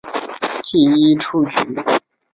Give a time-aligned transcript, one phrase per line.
[0.63, 1.55] 记一出局。